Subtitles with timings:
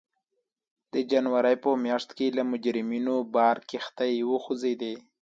[0.93, 4.95] د جنورۍ په میاشت کې له مجرمینو بار کښتۍ وخوځېدې.